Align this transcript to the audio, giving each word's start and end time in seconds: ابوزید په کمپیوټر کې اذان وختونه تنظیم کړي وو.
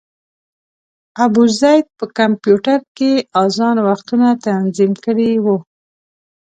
ابوزید 1.25 1.85
په 1.97 2.05
کمپیوټر 2.17 2.79
کې 2.97 3.11
اذان 3.43 3.77
وختونه 3.89 4.27
تنظیم 4.45 4.91
کړي 5.05 5.31
وو. 5.43 5.57